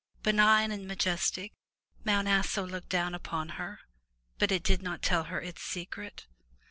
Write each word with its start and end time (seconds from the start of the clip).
Benign 0.23 0.71
and 0.71 0.87
majestic, 0.87 1.53
Mt. 2.03 2.25
Aso 2.27 2.67
looked 2.67 2.89
down 2.89 3.13
upon 3.13 3.49
her, 3.49 3.81
but 4.39 4.51
it 4.51 4.63
did 4.63 4.81
not 4.81 5.03
tell 5.03 5.25
her 5.25 5.39
its 5.39 5.61
secret. 5.61 6.25